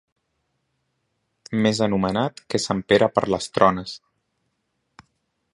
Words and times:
Més 1.65 1.81
anomenat 1.87 2.43
que 2.55 2.63
sant 2.65 2.83
Pere 2.93 3.13
per 3.19 3.27
les 3.35 3.51
trones. 3.59 3.97